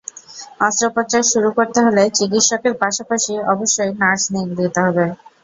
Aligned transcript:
অস্ত্রোপচার 0.59 1.23
শুরু 1.31 1.49
করতে 1.57 1.79
হলে 1.85 2.03
চিকিৎসকের 2.17 2.73
পাশাপাশি 2.81 3.33
অবশ্যই 3.53 3.91
নার্স 4.01 4.23
নিয়োগ 4.33 4.49
দিতে 4.59 4.79
হবে। 4.85 5.05